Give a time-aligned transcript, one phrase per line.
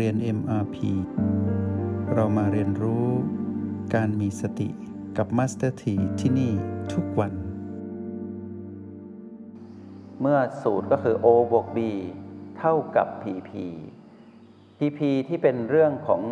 [0.00, 0.76] เรียน MRP
[2.14, 3.06] เรามาเรียนรู้
[3.94, 4.68] การมีสติ
[5.16, 6.52] กับ Master T ที่ที่นี่
[6.92, 7.32] ทุกวัน
[10.20, 11.78] เมื่อสูตรก็คือ O บวก B
[12.58, 13.50] เท่ากับ PP
[14.78, 16.22] PP ที่เป็นเรื่องของ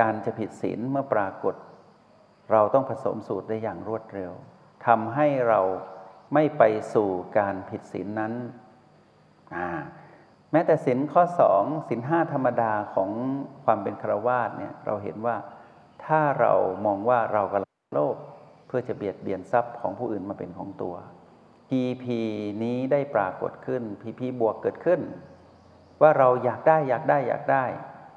[0.00, 1.54] การจะผิดศีลเมื่อปรากฏ
[2.52, 4.32] เราต้องผสมสูตรได้อย่างรวดเร็ว
[4.86, 5.60] ทำให้เรา
[6.34, 6.62] ไม่ไป
[6.94, 7.08] สู่
[7.38, 8.32] การผิดศีลนั้น
[10.52, 13.10] แม้แต่ศีลข้อสองศีลห้าธรรมดาของ
[13.64, 15.36] ความเป็นครวาสเนี่ยเราเห็นว่า
[16.04, 16.52] ถ้าเรา
[16.86, 18.16] มองว่าเรากำลังโลภ
[18.66, 20.94] เพื่อจะเบียดเบียนทรัพย์ของผู้อื่นมาเป็นของตัว
[21.68, 22.04] PP
[22.62, 25.00] นี้ได้ปรากฏขึ้น PP บวกเกิดขึ้น
[26.00, 27.64] ว่าเราอยากได้อยากได้อยากได้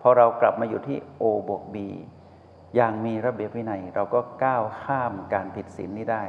[0.02, 1.78] พอเรากลับมาอยู่ที่ O บวก B
[2.76, 6.24] อย่างมีระเบียบวินัยเราก็ก้าวข้ามการผิดศีลนี้ได้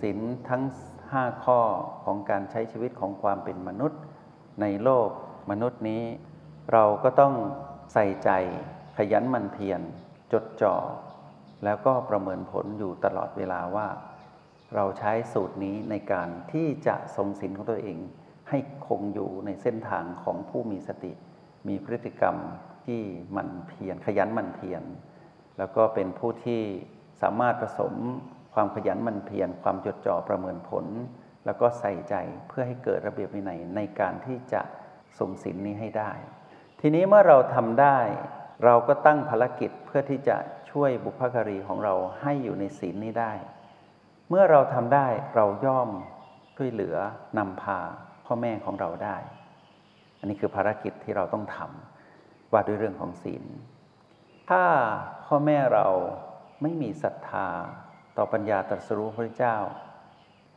[0.00, 0.62] ศีลทั้ง
[1.02, 1.60] 5 ข้อ
[2.04, 4.00] ของการใช้ชีวิตของความเป็นมนุษย์
[4.60, 5.08] ในโลก
[5.50, 6.02] มนุษย์นี้
[6.72, 7.34] เราก็ต้อง
[7.92, 8.30] ใส่ใจ
[8.96, 9.80] ขยันมันเพียร
[10.32, 10.74] จดจ่อ
[11.64, 13.88] แล้วก็ประเมินผลอยู่ตลอดเวลาว่า
[14.74, 17.98] เราใช้สูตรนี้ในการที่จะทรงศีลของตัวเอง
[18.48, 21.12] ให้คงอยู่ในเส้นทางของผู้มีสติ
[21.68, 22.36] มีพฤติกรรม
[22.86, 23.00] ที่
[23.36, 24.82] มันเพียรขยันมันเพียร
[25.58, 26.62] แล้วก็เป็นผู้ที่
[27.22, 27.94] สามารถผสม
[28.54, 30.86] ความขยันมันเพียรความจดจ่อประเมินผล
[31.44, 32.14] แล้วก็ใส่ใจ
[32.48, 34.60] เพื่อให้เกิดระเบียบวินัยในการที่จะ
[35.18, 36.12] ทรงศีลนี้ให้ได้
[36.80, 37.98] ทีนี้เมื่อเราทำได้
[38.64, 40.36] เราก็ตั้งภารกิจเพื่อที่จะ
[40.70, 43.32] ช่วยบุพการีของเราให้อยู่ในศีลนี้ได้
[44.28, 45.88] เมื่อเราทำได้เราย่อม
[46.56, 46.96] ช่วยเหลือ
[47.38, 47.78] นำพา
[48.26, 49.16] พ่อแม่ของเราได้
[50.18, 53.44] อันนี้คือภารกิจที่เราต้องทำว่าด้วยเรื่องของศีล
[54.50, 54.62] ถ้า
[55.24, 55.88] พ่อแม่เรา
[56.62, 57.48] ไม่มีศรัทธา
[58.16, 59.56] ต่อปัญญาตรัสรู้พระเจ้า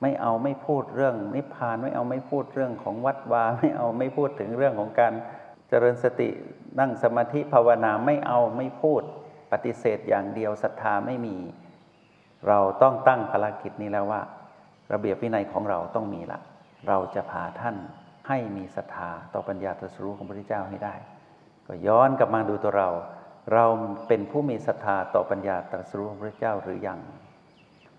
[0.02, 5.14] ไม่เอาไม่พูดเรื่องนิพพานไม่เอาไม่พูดเรื่องของวัดวาไม่เอาไม่พูดถึงเรื่องของการ
[5.70, 6.30] เจริญสติ
[6.80, 9.02] นั่งสมาธิภาวนาไม่เอาไม่พูด
[9.52, 11.38] ปฏิเสธอย่างเดียวศรัทธาไม่มี
[12.48, 14.22] เราต้องตั้งภารกิจนี้แล้วว่า
[14.94, 16.40] ระเบียบวินัยของเราต้องมีละ
[16.88, 17.76] เราจะพาท่าน
[18.28, 20.96] ให้มีศรัทธาต่อปัญญาตรัสรู้ของพระพุทธเจ้าให้ได้
[21.68, 22.90] ก็ย้อนกลับมาดูตัวเรา
[23.54, 23.66] เรา
[24.08, 27.00] เป็นผู้มีศรัทธาต่อปัญญาตรัสรู้ของพระเจ้าหรือยัง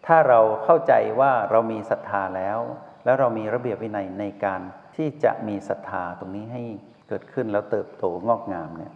[0.08, 2.58] ถ้าเราเข้าใจว่าเรามีศรัทธาแล้ว
[3.04, 4.60] แล้วเรามีระเบียบวินัยในการ
[4.96, 6.62] ที่จะมีศรัทธาตรงนี้ให้
[7.08, 8.92] เกิดขึ้นแล้วเติบโตงอกงามเนี่ย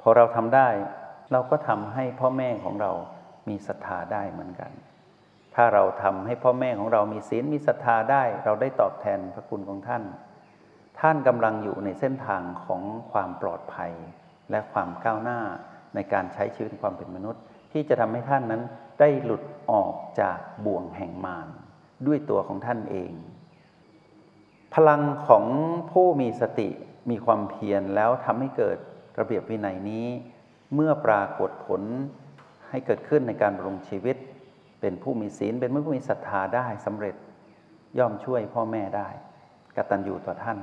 [0.00, 0.68] พอเราทำได้
[1.32, 2.92] เราก็ทำให้พ่อแม่ของเรา
[3.48, 4.70] มีศรัทธาได้เหมือนกัน
[5.54, 10.02] ถ้าเราทำให้พ่อแม่ของเรามีศีลมีศรัทธาได้ เราได้ตอบแทนพระคุณของท่าน
[11.00, 13.92] ท่านกำลังอยู่ในเส้นทางของความปลอดภัย
[14.50, 15.40] และความก้าวหน้า
[15.94, 18.62] ในการใช้ชีวิตความเป็นมนุษย์ ที่จะทำให้ท่านนั้น
[19.00, 21.48] ได้หลุดออกจากบ่วงแห่งมาร
[22.06, 23.12] ด้วยตัวของท่านเอง
[24.74, 25.44] พลังของ
[25.90, 26.68] ผู้มีสติ
[27.10, 28.78] มีความเพียรแล้วทำให้เกิด
[29.18, 30.06] ระเบียบวินัยนี้
[30.74, 31.82] เมื่อปรากฏผล
[32.70, 34.16] ให้เกิดขึ้นในการลงชีวิต
[34.80, 37.16] เป็นผู้มีศีลเป็นผู้มีศรัทธาได้สำเร็จ
[37.98, 39.08] ย่อมช่วยพ่อแม่ได้
[39.76, 40.58] กตัญญูต่อท่าน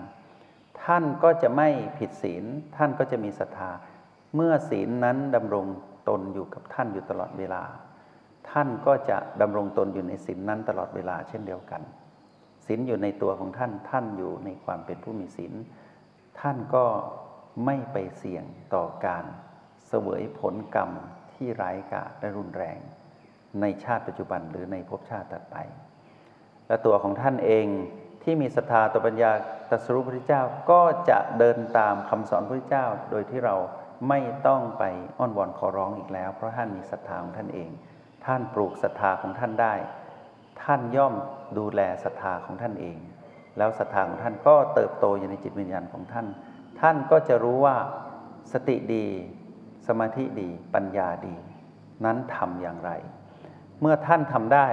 [0.83, 2.43] ท่านก็จะไม่ผิดศีล
[2.77, 3.69] ท่านก็จะมีศรัทธา
[4.35, 5.65] เมื่อศีลนั้นดำรง
[6.09, 7.63] ตนอยู่กับท่านอยู่ตลอดเวลา
[8.51, 11.81] ท่านก็จะดำรงตนอยู่ในศีลนนั้นตลอดเวลาเช่นเดียวกัน
[12.65, 15.53] ศีลอยู่ในตัวของท่านท่านอยู่ในความเป็นผู้มีศีล
[16.39, 16.85] ท่านก็
[17.65, 18.43] ไม่ไปเสี่ยง
[18.75, 19.25] ต่อการ
[19.87, 20.91] เสวยผลกรรม
[21.33, 22.79] ที่ร้ายกาจและรุนแรง
[23.61, 25.55] ในชาติปัจจุบันหรือในภพชาติต่อไป
[26.67, 27.65] และตัวของท่านเอง
[28.23, 29.31] ที่มีศรัทธาต่อปัญญา
[29.69, 30.41] ตรัสรู้พระเจ้า
[30.71, 33.55] ก็จะเดินตามคำสอนพระเจ้า โดยที่เรา
[34.09, 34.83] ไม่ต้องไป
[35.17, 37.69] อ้อนวอนขอร้องอีกแล้ว เพราะท่านมีศรัทธาของท่านเอง
[38.25, 39.73] ท่านปลูกศรัทธาของท่านได้
[40.63, 41.13] ท่านย่อม
[41.57, 42.97] ดูแลศรัทธาของท่านเอง
[43.57, 46.27] แล้วศรัทธาของท่านก็เติบโตอยู่ในจิตวิญญาณของท่าน
[46.81, 47.75] ท่านก็จะรู้ว่า
[48.51, 49.05] สติดี
[49.87, 51.35] สมาธิดี ปัญญาดี
[52.05, 52.91] นั้นทำอย่างไร
[53.81, 54.67] เมื่อท่านทำได้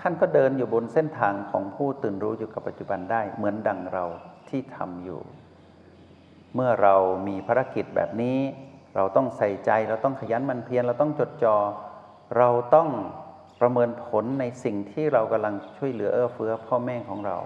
[0.00, 4.04] ท่านก็เดินอยู่บนเส้นทางของผู้ตื่นรู้อยู่กับปัจจุบันได้ เหมือนดังเรา
[4.48, 5.20] ที่ทำอยู่
[6.54, 6.94] เมื่อเรา
[7.28, 8.38] มีภารกิจแบบนี้
[8.96, 11.56] เราต้องใส่ใจ เราต้องขยันมันเพียร เราต้องจดจอ่อ
[12.36, 12.88] เราต้อง
[13.60, 17.38] ประเมินผลในสิ่งที่เรากำลังช่วยเหลือเอื้อเฟื้อพ่อแม่ของเรา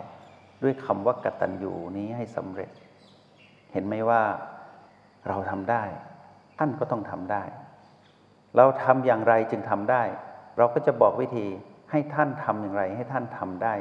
[0.63, 2.71] ด้วยคำว่ากตัญญูนี้ให้สำเร็จ
[3.73, 4.23] เห็นไหมว่า
[5.29, 5.85] เราทำได้
[6.59, 7.43] ท่านก็ต้องทำได้
[8.57, 10.03] เราทำอย่างไรจึงทำได้
[10.59, 11.47] เราก็จะบอกวิธี
[11.91, 13.75] ให้ท่านทำอย่างไร ให้ท่านทำได้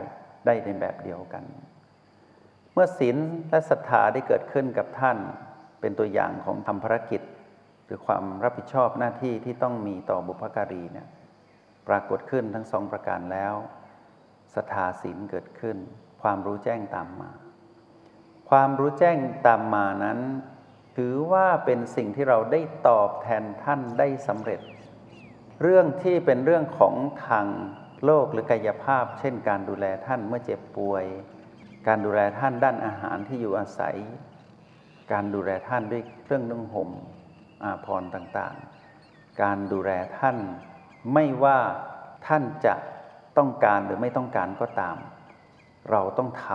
[0.45, 1.43] ได้ในแบบเดียวกัน
[2.73, 3.17] เมื่อศีล
[3.49, 5.17] และศรัทธาได้เกิดขึ้นกับท่าน
[5.81, 7.21] เป็นตัวอย่างของทำภารกิจ
[7.91, 11.07] รือความรับผิดชอบหน้าที่ที่ต้องมีต่อบุพการีเนี่ย
[11.87, 13.53] ปรากฏขึ้นทั้งสองประการแล้ว
[14.55, 15.77] ศรัทธาศีลเกิดขึ้น
[16.21, 17.31] ความรู้แจ้งตามมา
[18.49, 19.17] ความรู้แจ้ง
[19.47, 20.19] ตามมานั้น
[20.95, 24.61] ถือว่าเป็นสิ่งที่เราได้ตอบแทนท่านได้สำเร็จ
[25.61, 26.95] เรื่องที่เป็นเรื่องของ
[27.27, 27.47] ทาง
[28.05, 31.05] โลกหรือกายภาพ เช่น การดูแลท่านเมื่อเจ็บป่วย
[31.87, 33.95] การดูแลท่านด้านอาหารที่อยู่อาศัย
[35.11, 36.89] การดูแลท่านด้วยเครื่องนุ่งห่ม
[37.63, 40.37] อาภร์ต่างๆ การดูแลท่าน
[41.13, 41.57] ไม่ว่า
[42.27, 42.73] ท่านจะ
[43.37, 44.97] ต้องการหรือไม่ต้องการก็ตาม
[45.91, 46.47] เราต้องท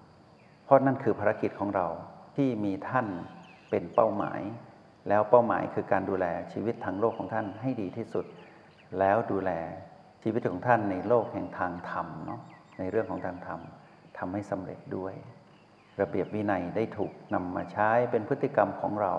[0.00, 1.86] ำเพราะนั่นคือภารกิจของเรา
[2.36, 3.06] ที่มีท่าน
[3.70, 4.40] เป็นเป้าหมาย
[5.08, 8.26] แล้วเป้าหมายคือการดูแลชีวิตทางโลกของท่านให้ดีที่สุด
[8.98, 9.50] แล้วดูแล
[10.22, 12.40] ชีวิตของท่านในโลกแห่งทางธรรมเนาะ
[12.78, 15.14] ในเรื่องของการทำทำให้สำเร็จด้วย
[16.00, 19.14] ระเบียบวินัยได้ถูกนำมาใช้เป็นพฤติกรรมของเรา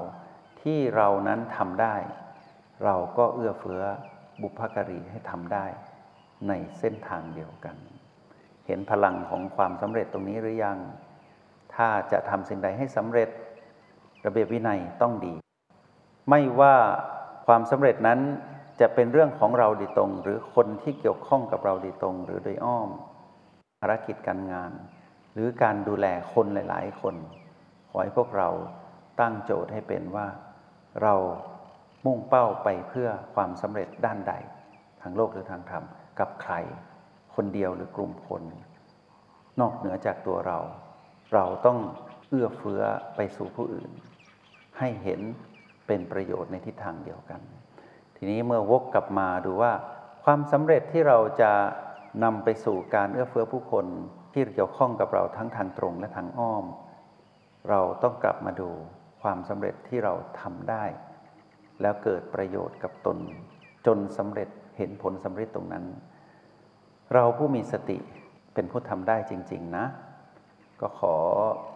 [0.61, 1.95] ที่เรานั้นทำได้
[2.83, 3.83] เราก็เอื้อเฟื้อ
[4.41, 5.65] บุพการีให้ทำได้
[6.47, 7.75] ในเส้นทางเดียวกัน
[8.67, 10.77] เห็นพลังของความสำเร็จตรงนี้หรือยัง
[11.75, 13.29] ถ้าจะทำสิ่งใดให้สำเร็จ
[14.25, 15.33] ระเบียบวินัยต้องดี
[16.29, 16.75] ไม่ว่า
[17.47, 18.19] ความสำเร็จนั้น
[18.81, 22.89] จะเป็นเรื่องของเราดีตรง หรือคนที่เกี่ยวข้องกับเราดีตรง หรือโดยอ้อม
[23.79, 24.71] ภารกิจการงาน
[25.33, 27.15] หรือการดูแลคนหลาย ๆ คน
[27.89, 28.49] ขอให้พวกเรา
[29.19, 30.27] ตั้งโจทย์ให้เป็นว่า
[31.01, 31.13] เรา
[32.05, 34.33] มุ่งเป้าไปเพื่อความสำเร็จด้านใด
[35.01, 35.83] ทางโลกหรือทางธรรม
[36.19, 36.53] กับใคร
[37.35, 38.43] คนเดียวหรือกลุ่มคน
[39.59, 40.59] นอกเหนือจากตัวเรา
[41.33, 41.79] เราต้อง
[42.29, 42.81] เอื้อเฟื้อ
[43.15, 43.91] ไปสู่ผู้อื่น
[44.79, 45.21] ให้เห็น
[45.87, 47.41] เป็นประโยชน์ในทิศทางเดียวกัน
[48.15, 49.73] ทีนี้เมื่อวกกลับมาดูว่า
[50.23, 51.51] ความสำเร็จที่เราจะ
[52.23, 53.85] นำไปสู่การเอื้อเฟื้อผู้คน
[54.33, 56.65] ที่เกี่ยวข้องกับเราทั้งทางตรงและทางอ้อม
[57.69, 58.71] เราต้องกลับมาดู
[59.21, 60.83] ความสำเร็จที่เราทำได้
[61.81, 63.17] แล้วเกิดประโยชน์กับตน
[63.87, 65.85] จนสำเร็จเห็นผลสำเร็จตรงนั้น
[67.13, 67.97] เราผู้มีสติ
[68.53, 69.85] เป็นผู้ทำได้จริง ๆ นะ
[70.81, 71.15] ก็ขอ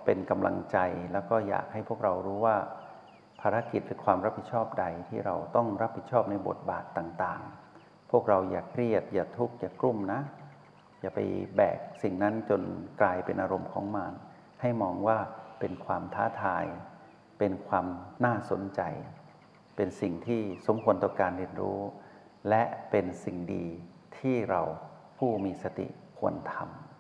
[0.05, 0.77] เป็นกำลังใจ
[1.13, 2.57] แล้วก็อยากให้พวกเรารู้ว่า
[3.41, 10.21] ภารกิจหรือความรับผิดชอบใดที่เราต้องรับผิดชอบในบทบาทต่างๆ พวกเราอย่าเครียด อย่าทุกข์อย่ากลุ้มนะ
[11.01, 11.19] อย่าไป
[11.55, 12.61] แบกสิ่งนั้นจน
[13.01, 14.13] กลายเป็นอารมณ์ของมาร
[14.61, 15.17] ให้มองว่า
[15.59, 16.65] เป็นความท้าทาย
[17.39, 17.85] เป็นความ
[18.25, 18.81] น่าสนใจ
[19.75, 21.79] เป็นสิ่งที่สมควรต่อการเรียนรู้
[22.49, 23.65] และเป็นสิ่งดี
[24.17, 24.61] ที่เรา
[25.17, 25.87] ผู้มีสติ
[26.19, 26.55] ควรท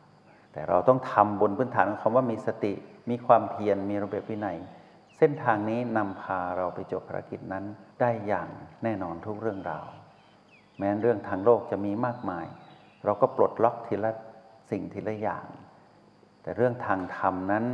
[0.05, 2.73] ำแต่เราต้องทำบนพื้นฐานของคำว่ามีสติ
[3.09, 4.57] มีความเพียร มีระเบียบวินัย
[5.17, 7.65] เส้นทางนี้นำพาเราไปจบภารกิจนั้น
[8.01, 8.49] ได้อย่าง
[8.83, 9.87] แน่นอนทุกเรื่องราว
[10.77, 12.45] แม้เรื่องทางโลกจะมีมากมาย
[13.05, 14.11] เราก็ปลดล็อกทีละ
[14.71, 15.47] สิ่งทีละอย่าง
[16.41, 17.65] แต่เรื่องทางธรรมนั้น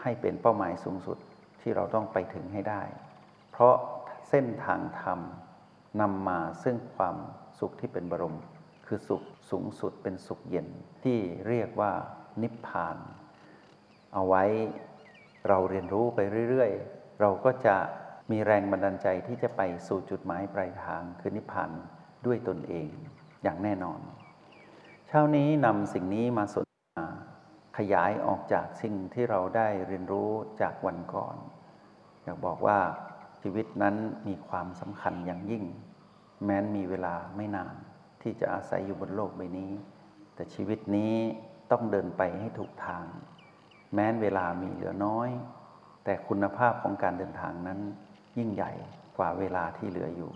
[0.00, 1.18] ให้เป็นเป้าหมายสูงสุด
[1.62, 2.82] ที่เราต้องไปถึงให้ได้
[3.52, 3.74] เพราะ
[4.28, 5.20] เส้นทางธรรม
[6.00, 7.16] นำมาซึ่งความ
[7.60, 8.36] สุขที่เป็นบรม
[8.86, 10.68] คือสุขสูงสุดเป็นสุขเย็น
[11.02, 11.18] ที่
[11.48, 11.92] เรียกว่า
[12.42, 12.96] นิพพาน
[14.14, 14.44] เอาไว้
[15.48, 16.20] เราเรียนรู้ไป
[16.50, 17.76] เรื่อยๆ เราก็จะ
[18.30, 21.70] มีแรงบันดาลใจที่จะไปสู่จุดหมายปลายทางคือนิพพาน
[22.26, 22.88] ด้วยตนเอง
[23.42, 24.00] อย่างแน่นอน
[25.08, 27.06] เช้านี้นำสิ่งนี้มาสนทนา
[27.78, 30.30] ขยายออกจากสิ่งที่เราได้เรียนรู้
[30.60, 31.36] จากวันก่อน
[32.24, 32.78] อยากบอกว่า
[33.42, 33.96] ชีวิตนั้น
[34.28, 35.64] มีความสำคัญอย่างยิ่ง
[36.44, 37.74] แม้นมีเวลาไม่นาน
[38.22, 39.72] ที่จะอาศัยอยู่บนโลกใบนี้
[40.34, 41.14] แต่ชีวิตนี้
[41.70, 43.06] ต้องเดินไปให้ถูกทาง
[43.94, 45.30] แม้นเวลามีเหลือน้อย
[46.04, 47.80] แต่คุณภาพของการเดินทางนั้น
[48.38, 48.72] ยิ่งใหญ่
[49.18, 50.32] กว่าเวลาที่เหลืออยู่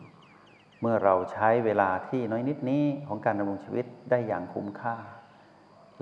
[0.80, 4.96] เมื่อเราใช้เวลาที่น้อยนิดนี้ของการดำรงชีวิตได้อย่างคุ้มค่า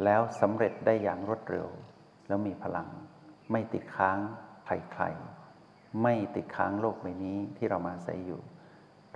[0.04, 1.68] แล้วสำเร็จได้อย่างรวดเร็ว
[2.26, 2.88] แล้วมีพลัง
[3.50, 4.18] ไม่ติดค้าง
[4.66, 5.33] ใครๆ
[6.02, 8.40] ไม่ติดค้างโลกใบนี้ที่เรามาใส่อยู่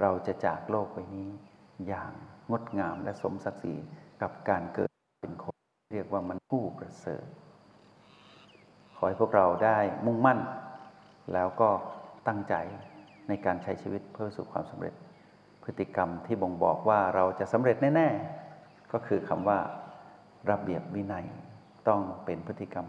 [0.00, 1.28] เราจะจากโลกใบนี้
[1.86, 2.12] อย่าง
[2.50, 3.74] งดงามและสมศักดิ์ศรี
[4.22, 5.56] กับการเกิดเป็นคน
[5.92, 7.26] เรียกว่ามันผู้ประเสริฐ
[8.96, 10.38] ขอให้พวกเราได้มุ่งมั่น
[11.32, 11.70] แล้วก็
[12.28, 12.54] ตั้งใจ
[13.28, 14.94] ในการใช้ชีวิตเพื่อสู่ความสำเร็จ
[15.64, 18.08] พฤติกรรมที่บ่งบอกว่าเราจะสำเร็จแน่
[18.50, 19.58] ๆ ก็คือคำว่า
[20.50, 21.26] ระเบียบวินัย
[21.88, 22.86] ต้องเป็นพฤติกรรม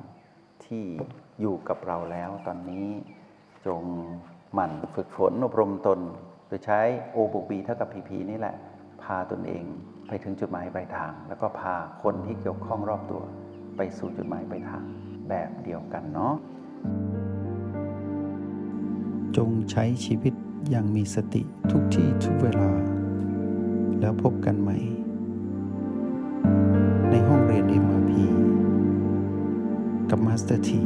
[0.66, 0.86] ที่
[1.42, 2.88] อยู่กับเราแล้วตอนนี้
[3.66, 3.84] จง
[4.54, 6.00] หมั่นฝึกฝนอบรมตน
[6.48, 6.80] โดยใช้
[7.12, 8.56] โอบุบีเท่ากับพีพีนี่แหละ
[9.04, 9.64] พาตนเอง
[10.08, 13.22] ไปถึงจุดหมายปลายทาง แล้วก็พาคนที่เกี่ยวข้องรอบตัว
[13.78, 14.84] ไปสู่จุดหมายปลายทาง
[15.30, 16.34] แบบเดียวกันเนาะ
[19.38, 20.34] จงใช้ชีวิต
[20.70, 22.72] อย่างมีสติทุกที่ทุกเวลา
[24.00, 24.78] แล้วพบกันใหม่
[27.10, 28.12] ในห้องเรียน MRP
[30.10, 30.84] กับมาสเตอร์ที